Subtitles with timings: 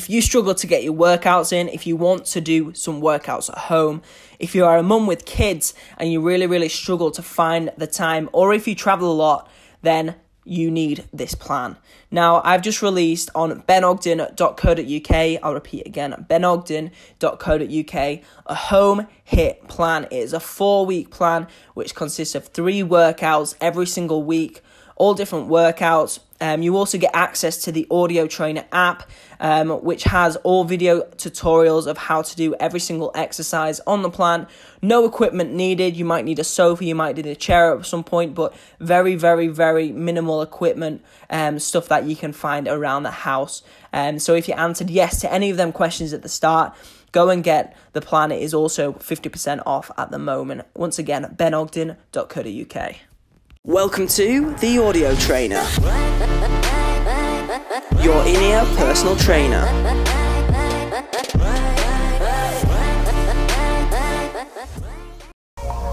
[0.00, 3.50] If you struggle to get your workouts in, if you want to do some workouts
[3.50, 4.00] at home,
[4.38, 7.86] if you are a mum with kids and you really, really struggle to find the
[7.86, 9.46] time, or if you travel a lot,
[9.82, 11.76] then you need this plan.
[12.10, 20.04] Now, I've just released on benogden.co.uk, I'll repeat again, benogden.co.uk, a home HIIT plan.
[20.04, 24.62] It is a four week plan which consists of three workouts every single week,
[25.00, 29.08] all different workouts um, you also get access to the Audio Trainer app,
[29.40, 34.10] um, which has all video tutorials of how to do every single exercise on the
[34.10, 34.46] plan.
[34.80, 35.96] No equipment needed.
[35.96, 39.16] You might need a sofa, you might need a chair at some point, but very,
[39.16, 43.62] very, very minimal equipment, um, stuff that you can find around the house.
[43.92, 46.74] Um, so if you answered yes to any of them questions at the start,
[47.12, 48.32] go and get the plan.
[48.32, 50.62] It is also 50% off at the moment.
[50.74, 53.09] Once again, benogden.co.uk.
[53.66, 55.62] Welcome to the Audio Trainer,
[58.02, 59.66] your in ear personal trainer.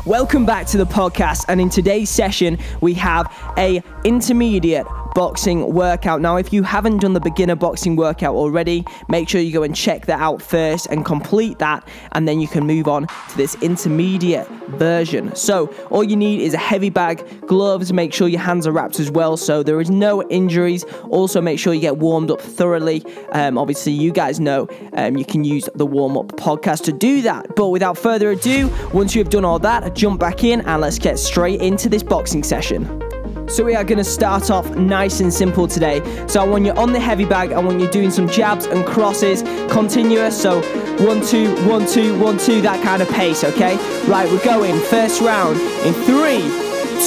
[0.06, 6.22] Welcome back to the podcast, and in today's session, we have a intermediate boxing workout.
[6.22, 9.76] Now, if you haven't done the beginner boxing workout already, make sure you go and
[9.76, 13.56] check that out first and complete that, and then you can move on to this
[13.64, 15.36] intermediate version.
[15.36, 19.00] So, all you need is a heavy bag, gloves, make sure your hands are wrapped
[19.00, 20.86] as well so there is no injuries.
[21.10, 23.04] Also, make sure you get warmed up thoroughly.
[23.32, 27.24] Um, obviously, you guys know um, you can use the warm up podcast to do
[27.24, 27.56] that.
[27.56, 31.00] But without further ado, once you have done all that, jump back in and let's
[31.00, 33.07] get straight into this boxing session.
[33.50, 36.02] So we are going to start off nice and simple today.
[36.28, 39.42] So when you're on the heavy bag and when you're doing some jabs and crosses,
[39.72, 40.40] continuous.
[40.40, 40.62] So
[41.06, 43.78] one, two, one, two, one, two, that kind of pace, okay?
[44.06, 44.78] Right, we're going.
[44.82, 46.44] First round in three,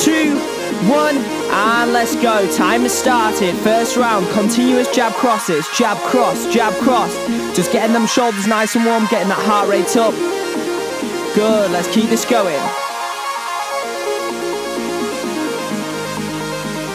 [0.02, 0.34] two,
[0.88, 2.50] one, and let's go.
[2.56, 3.54] Time has started.
[3.56, 7.14] First round, continuous jab crosses, jab cross, jab cross.
[7.54, 10.14] Just getting them shoulders nice and warm, getting that heart rate up.
[11.34, 12.89] Good, let's keep this going.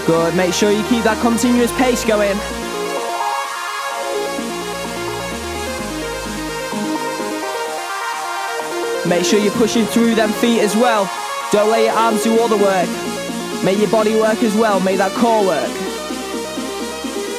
[0.06, 2.38] Good, make sure you keep that continuous pace going.
[9.10, 11.10] Make sure you're pushing through them feet as well.
[11.52, 12.88] Don't let your arms do all the work.
[13.64, 15.70] Make your body work as well, make that core work.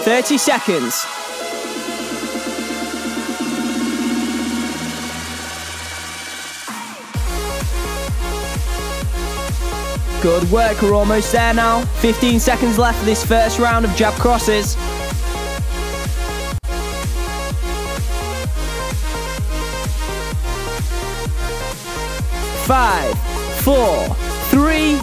[0.05, 1.16] 30 seconds.
[10.27, 11.85] Good work, we're almost there now.
[12.01, 14.75] 15 seconds left for this first round of jab crosses.
[22.67, 23.17] Five,
[23.61, 24.09] four,
[24.51, 24.99] three,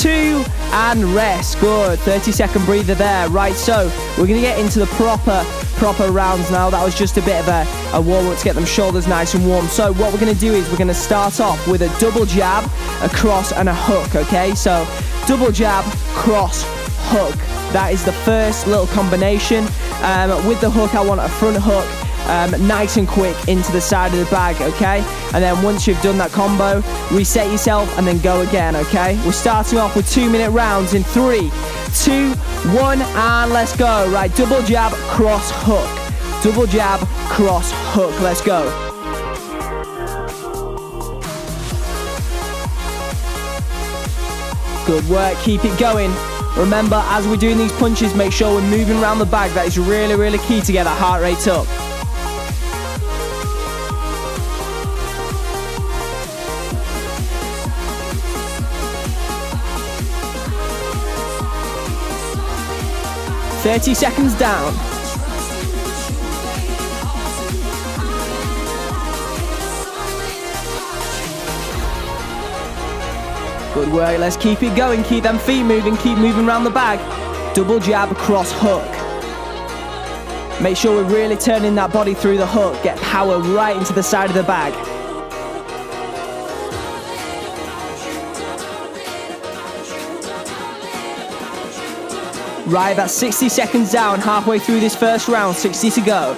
[0.00, 1.58] two, and rest.
[1.58, 1.98] Good.
[1.98, 3.28] 30 second breather there.
[3.30, 5.44] Right, so we're going to get into the proper
[5.78, 6.68] proper rounds now.
[6.70, 7.66] That was just a bit of a,
[7.96, 9.66] a warm up to get them shoulders nice and warm.
[9.68, 12.26] So what we're going to do is we're going to start off with a double
[12.26, 12.64] jab,
[13.02, 14.54] a cross and a hook, okay?
[14.54, 14.86] So
[15.26, 15.84] double jab,
[16.14, 16.64] cross,
[17.10, 17.36] hook.
[17.72, 19.64] That is the first little combination.
[20.02, 21.86] Um, with the hook, I want a front hook
[22.28, 25.00] um, nice and quick into the side of the bag, okay?
[25.32, 29.18] And then once you've done that combo, reset yourself and then go again, okay?
[29.24, 31.50] We're starting off with two minute rounds in three,
[31.94, 32.34] two,
[32.66, 34.10] one, and let's go.
[34.10, 35.88] Right, double jab, cross, hook.
[36.42, 38.18] Double jab, cross, hook.
[38.20, 38.64] Let's go.
[44.86, 46.12] Good work, keep it going.
[46.56, 49.52] Remember, as we're doing these punches, make sure we're moving around the bag.
[49.52, 51.87] That is really, really key to get that heart rate up.
[63.68, 64.72] Thirty seconds down.
[73.74, 76.98] Good work, let's keep it going, keep them feet moving, keep moving around the bag.
[77.54, 78.82] Double jab, cross hook.
[80.62, 84.02] Make sure we're really turning that body through the hook, get power right into the
[84.02, 84.72] side of the bag.
[92.68, 96.34] Right, about 60 seconds down, halfway through this first round, 60 to go.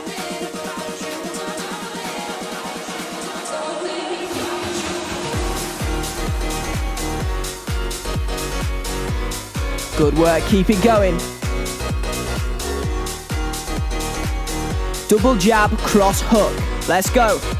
[9.98, 11.18] Good work, keep it going.
[15.08, 16.88] Double jab, cross hook.
[16.88, 17.59] Let's go.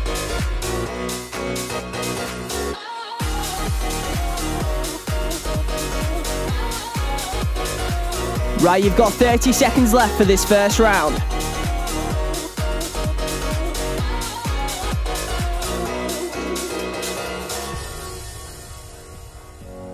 [8.61, 11.17] Right, you've got 30 seconds left for this first round.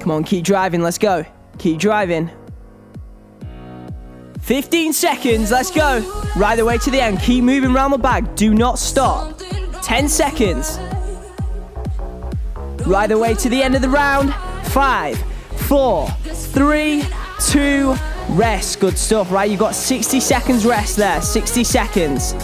[0.00, 1.24] Come on, keep driving, let's go.
[1.58, 2.28] Keep driving.
[4.40, 6.00] 15 seconds, let's go.
[6.34, 9.40] Right the way to the end, keep moving round the bag, do not stop.
[9.82, 10.76] 10 seconds.
[12.84, 14.34] Right the way to the end of the round.
[14.72, 15.16] Five,
[15.68, 17.04] four, three,
[17.38, 17.94] two
[18.30, 18.80] rest.
[18.80, 19.50] Good stuff, right?
[19.50, 21.20] You've got 60 seconds rest there.
[21.20, 22.34] 60 seconds.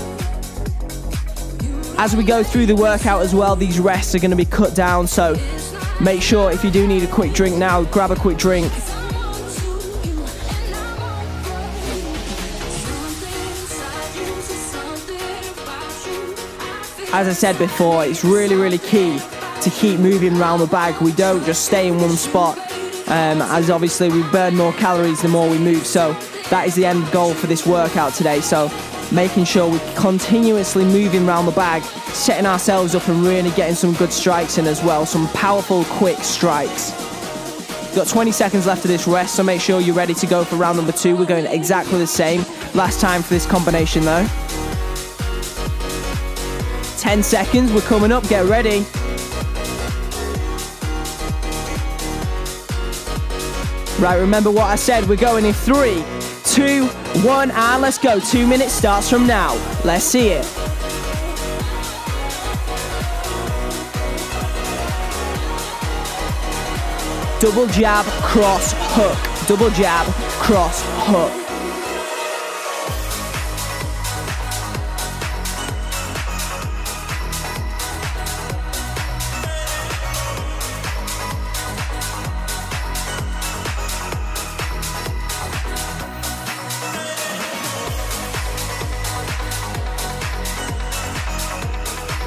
[1.98, 4.74] As we go through the workout as well, these rests are going to be cut
[4.74, 5.06] down.
[5.06, 5.36] So
[6.00, 8.72] make sure if you do need a quick drink now, grab a quick drink.
[17.14, 19.18] As I said before, it's really, really key
[19.60, 20.98] to keep moving around the bag.
[21.02, 22.58] We don't just stay in one spot,
[23.08, 25.86] um, as obviously we burn more calories the more we move.
[25.86, 26.12] So
[26.50, 28.40] that is the end goal for this workout today.
[28.40, 28.70] So
[29.12, 31.82] making sure we're continuously moving around the bag,
[32.12, 35.04] setting ourselves up and really getting some good strikes in as well.
[35.06, 36.90] Some powerful, quick strikes.
[37.94, 40.56] Got 20 seconds left of this rest, so make sure you're ready to go for
[40.56, 41.14] round number two.
[41.14, 42.40] We're going exactly the same.
[42.74, 44.26] Last time for this combination though.
[46.98, 48.86] 10 seconds, we're coming up, get ready.
[53.98, 56.04] Right, remember what I said, we're going in three,
[56.44, 56.86] two,
[57.24, 58.18] one, and let's go.
[58.18, 59.54] Two minutes starts from now.
[59.84, 60.44] Let's see it.
[67.40, 69.48] Double jab, cross, hook.
[69.48, 70.06] Double jab,
[70.40, 71.41] cross, hook.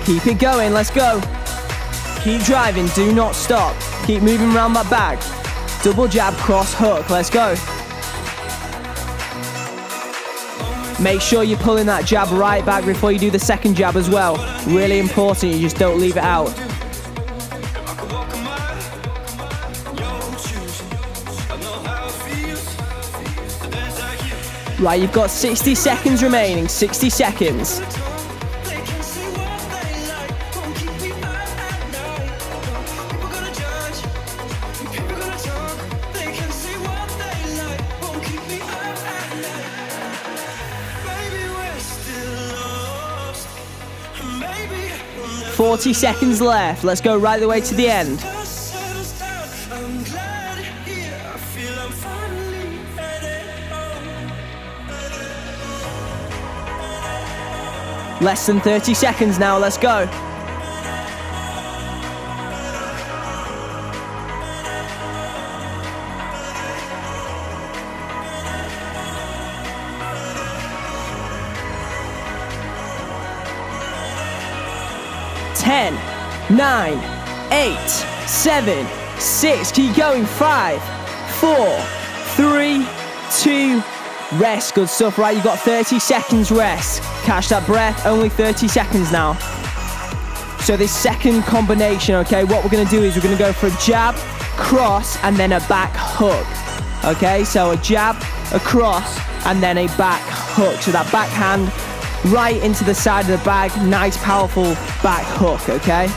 [0.06, 1.20] Keep it going, let's go.
[2.22, 3.76] Keep driving, do not stop.
[4.06, 5.18] Keep moving around my bag.
[5.84, 7.56] Double jab, cross, hook, let's go.
[11.04, 14.08] Make sure you're pulling that jab right back before you do the second jab as
[14.08, 14.38] well.
[14.68, 16.54] Really important, you just don't leave it out.
[24.80, 27.82] Right, you've got 60 seconds remaining, 60 seconds.
[45.68, 46.84] Forty seconds left.
[46.84, 48.22] Let's go right the way to the end.
[58.22, 60.08] Less than 30 seconds now, let's go.
[76.56, 76.98] Nine,
[77.52, 77.90] eight,
[78.28, 78.88] seven,
[79.20, 79.72] six.
[79.72, 80.26] Keep going.
[80.26, 80.82] Five,
[81.40, 81.78] four,
[82.36, 82.88] three,
[83.32, 83.82] two,
[84.40, 84.76] rest.
[84.76, 85.36] Good stuff, right?
[85.36, 87.02] You've got 30 seconds rest.
[87.24, 88.06] Catch that breath.
[88.06, 89.34] Only 30 seconds now.
[90.62, 93.78] So this second combination, okay, what we're gonna do is we're gonna go for a
[93.80, 94.16] jab,
[94.58, 96.48] cross, and then a back hook.
[97.06, 98.16] Okay, so a jab,
[98.52, 100.82] a cross, and then a back hook.
[100.82, 101.72] So that backhand
[102.34, 103.72] right into the side of the bag.
[103.88, 106.08] Nice, powerful back hook, okay?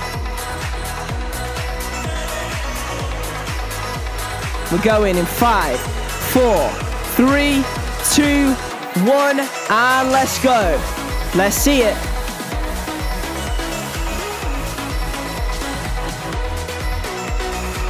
[4.70, 5.80] We're going in five,
[6.30, 6.68] four,
[7.16, 7.64] three,
[8.12, 8.52] two,
[9.06, 10.78] one, and let's go.
[11.34, 11.96] Let's see it.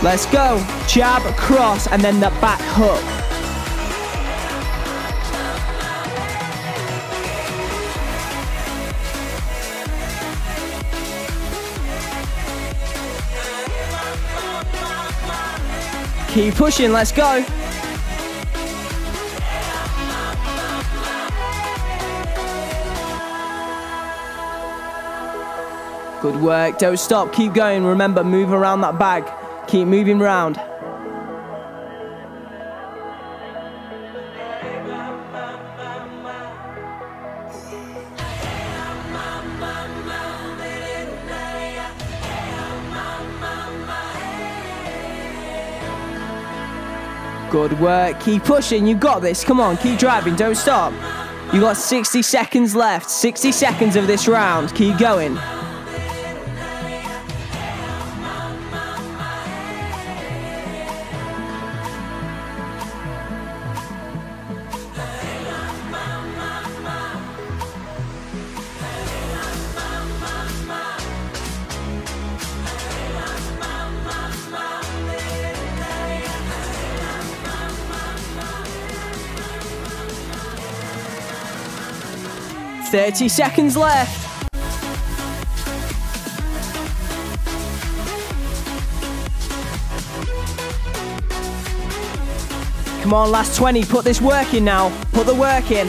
[0.05, 0.65] Let's go.
[0.87, 3.18] Jab, cross, and then the back hook.
[16.39, 17.45] Keep pushing, let's go.
[26.23, 27.85] Good work, don't stop, keep going.
[27.85, 29.25] Remember, move around that bag.
[29.67, 30.61] Keep moving around.
[47.51, 48.21] Good work.
[48.21, 48.87] Keep pushing.
[48.87, 49.43] You got this.
[49.45, 49.77] Come on.
[49.79, 50.37] Keep driving.
[50.37, 50.93] Don't stop.
[51.53, 53.11] You got 60 seconds left.
[53.11, 54.75] 60 seconds of this round.
[54.75, 55.39] Keep going.
[82.91, 84.25] 30 seconds left.
[93.03, 93.85] Come on, last 20.
[93.85, 94.89] Put this work in now.
[95.13, 95.89] Put the work in.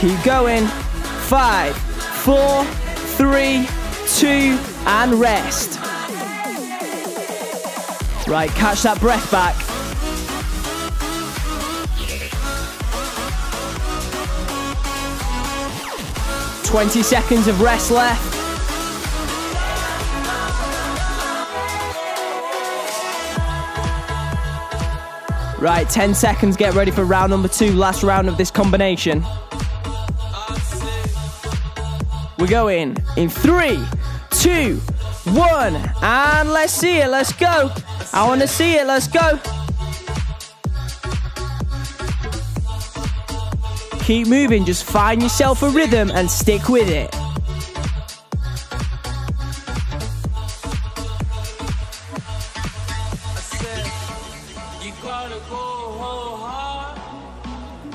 [0.00, 0.66] Keep going.
[1.28, 2.64] Five, four,
[3.16, 3.68] three,
[4.08, 4.56] two,
[4.86, 5.78] and rest.
[8.28, 9.56] Right, catch that breath back.
[16.64, 18.40] Twenty seconds of rest left.
[25.60, 29.22] Right, 10 seconds, get ready for round number two, last round of this combination.
[32.40, 33.84] We're going in three,
[34.30, 34.76] two,
[35.34, 37.08] one, and let's see it.
[37.08, 37.70] Let's go.
[38.14, 38.86] I want to see it.
[38.86, 39.38] Let's go.
[44.04, 44.64] Keep moving.
[44.64, 47.14] Just find yourself a rhythm and stick with it.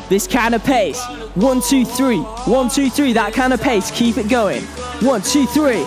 [0.07, 1.03] This kind of pace.
[1.35, 2.19] One, two, three.
[2.19, 3.11] One, two, three.
[3.11, 3.91] That kind of pace.
[3.91, 4.61] Keep it going.
[5.01, 5.85] One, two, three.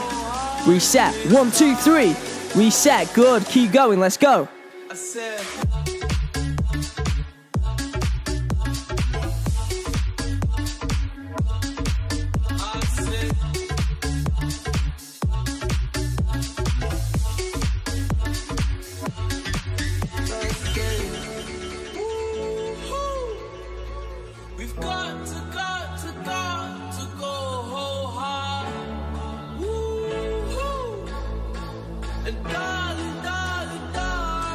[0.67, 1.15] Reset.
[1.33, 2.15] One, two, three.
[2.55, 3.13] Reset.
[3.15, 3.47] Good.
[3.47, 3.99] Keep going.
[3.99, 4.47] Let's go.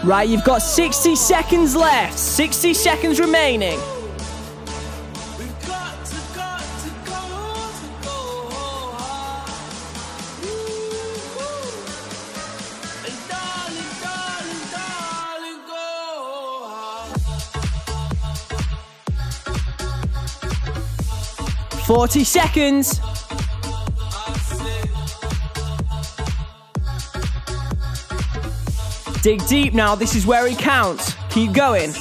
[0.04, 2.20] Right, you've got 60 seconds left.
[2.20, 3.80] 60 seconds remaining.
[21.88, 23.00] Forty seconds.
[29.24, 31.16] Dig deep now, this is where he counts.
[31.30, 31.94] Keep going.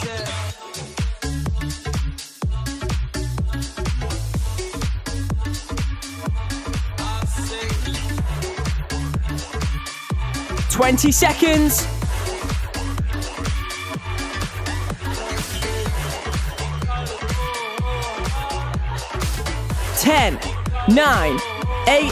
[10.68, 11.86] Twenty seconds.
[20.00, 20.40] Ten,
[20.88, 21.38] nine,
[21.86, 22.10] eight,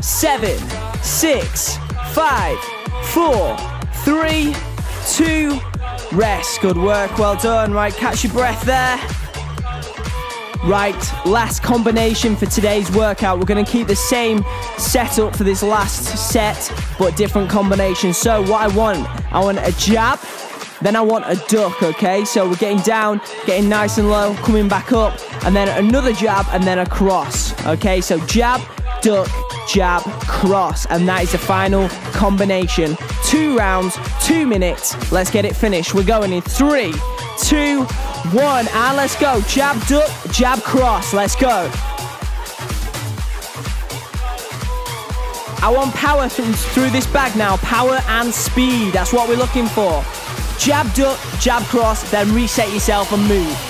[0.00, 0.56] seven,
[1.02, 1.76] six,
[2.12, 2.56] five,
[3.06, 3.56] four,
[4.04, 4.54] three,
[5.10, 5.58] two,
[6.12, 6.60] rest.
[6.60, 7.72] Good work, well done.
[7.72, 8.98] Right, catch your breath there.
[10.64, 13.38] Right, last combination for today's workout.
[13.38, 14.44] We're gonna keep the same
[14.78, 18.16] setup for this last set, but different combinations.
[18.16, 20.20] So what I want, I want a jab,
[20.80, 22.24] then I want a duck, okay?
[22.24, 26.46] So we're getting down, getting nice and low, coming back up, and then another jab,
[26.52, 28.00] and then a cross, okay?
[28.00, 28.60] So jab,
[29.00, 29.28] duck,
[29.68, 32.96] jab, cross, and that is the final combination.
[33.24, 34.94] Two rounds, two minutes.
[35.12, 35.94] Let's get it finished.
[35.94, 36.92] We're going in three,
[37.38, 37.84] two,
[38.32, 39.40] one, and let's go.
[39.42, 41.12] Jab, duck, jab, cross.
[41.12, 41.70] Let's go.
[45.64, 47.56] I want power through this bag now.
[47.58, 48.92] Power and speed.
[48.92, 50.04] That's what we're looking for.
[50.58, 53.68] Jab, duck, jab, cross, then reset yourself and move.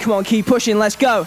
[0.00, 0.78] Come on, keep pushing.
[0.78, 1.26] Let's go.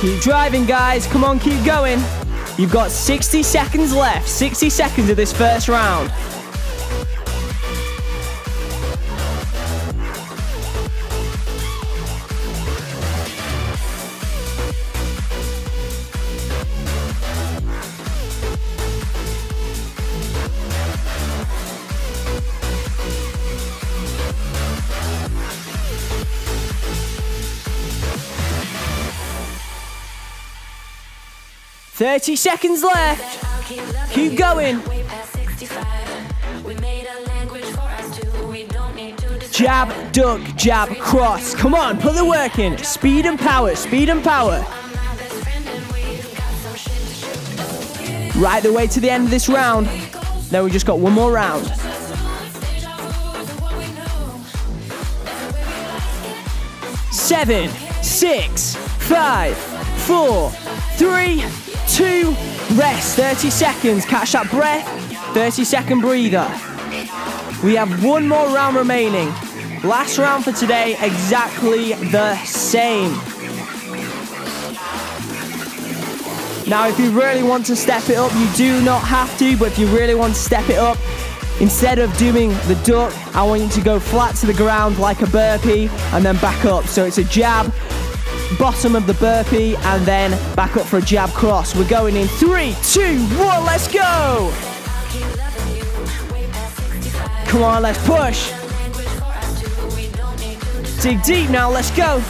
[0.00, 1.08] Keep driving, guys.
[1.08, 1.98] Come on, keep going.
[2.56, 4.28] You've got 60 seconds left.
[4.28, 6.12] 60 seconds of this first round.
[32.08, 33.68] 30 seconds left.
[34.14, 34.80] Keep going.
[39.52, 41.54] Jab, duck, jab, cross.
[41.54, 42.78] Come on, put the work in.
[42.78, 44.64] Speed and power, speed and power.
[48.36, 49.86] Right the way to the end of this round.
[50.48, 51.66] Then we just got one more round.
[57.12, 57.68] Seven,
[58.02, 59.54] six, five,
[60.06, 60.50] four,
[60.96, 61.44] three,
[61.88, 62.30] two,
[62.74, 63.16] rest.
[63.16, 64.04] 30 seconds.
[64.04, 64.86] Catch that breath.
[65.34, 66.48] 30 second breather.
[67.64, 69.28] We have one more round remaining.
[69.82, 73.12] Last round for today, exactly the same.
[76.68, 79.68] Now, if you really want to step it up, you do not have to, but
[79.68, 80.98] if you really want to step it up,
[81.60, 85.22] instead of doing the duck, I want you to go flat to the ground like
[85.22, 86.84] a burpee and then back up.
[86.86, 87.72] So it's a jab,
[88.56, 91.74] bottom of the burpee, and then back up for a jab cross.
[91.74, 94.52] We're going in three, two, one, let's go!
[97.46, 98.52] Come on, let's push.
[101.02, 102.22] Dig deep now, let's go.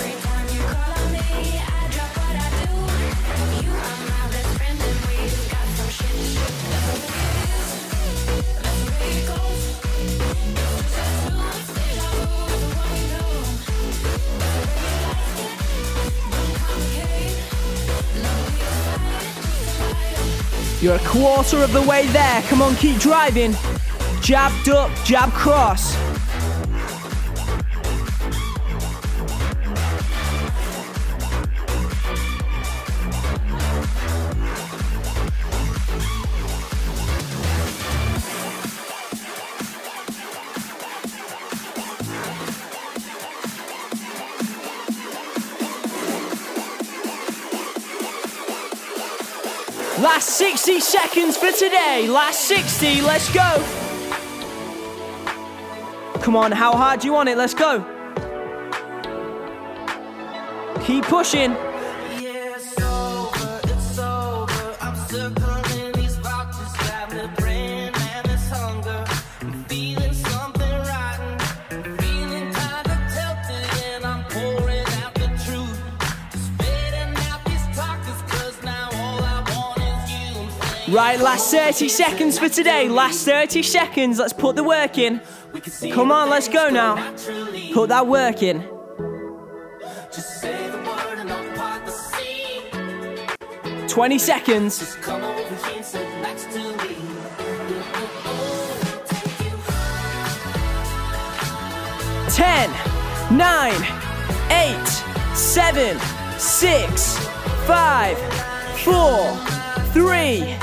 [20.80, 22.40] You're a quarter of the way there.
[22.42, 23.52] Come on, keep driving.
[24.20, 25.96] Jab, duck, jab, cross.
[50.00, 52.06] Last 60 seconds for today.
[52.08, 53.00] Last 60.
[53.00, 53.56] Let's go.
[56.22, 57.36] Come on, how hard do you want it?
[57.36, 57.80] Let's go.
[60.84, 61.56] Keep pushing.
[80.98, 82.88] Right, last 30 seconds for today.
[82.88, 84.18] Last 30 seconds.
[84.18, 85.20] Let's put the work in.
[85.92, 86.96] Come on, let's go now.
[87.72, 88.62] Put that work in.
[93.86, 94.96] Twenty seconds.
[102.34, 102.70] Ten,
[103.38, 103.82] nine,
[104.50, 104.88] eight,
[105.36, 105.96] seven,
[106.40, 107.16] six,
[107.68, 108.18] five,
[108.82, 109.36] four,
[109.92, 110.56] three,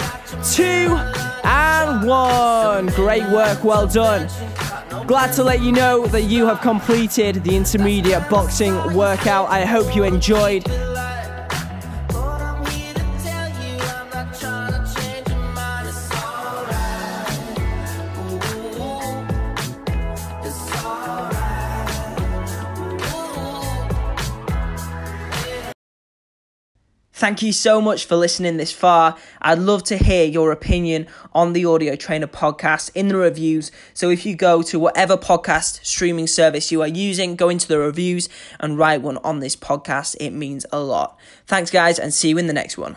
[0.54, 0.96] two,
[1.44, 2.88] and one.
[2.88, 4.28] Great work, well done.
[5.08, 9.50] Glad to let you know that you have completed the intermediate boxing workout.
[9.50, 10.64] I hope you enjoyed.
[27.26, 29.18] Thank you so much for listening this far.
[29.42, 33.72] I'd love to hear your opinion on the Audio Trainer podcast in the reviews.
[33.96, 37.80] So if you go to whatever podcast streaming service you are using, go into the
[37.80, 40.16] reviews and write one on this podcast.
[40.20, 41.18] It means a lot.
[41.48, 42.96] Thanks, guys, and see you in the next one.